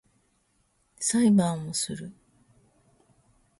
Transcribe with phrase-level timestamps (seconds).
[0.99, 2.11] 裁判をする